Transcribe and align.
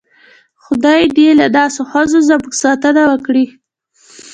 خدای 0.63 1.01
دې 1.15 1.29
له 1.39 1.47
داسې 1.57 1.81
ښځو 1.91 2.19
زموږ 2.29 2.53
ساتنه 2.63 3.03
وکړي. 3.07 3.45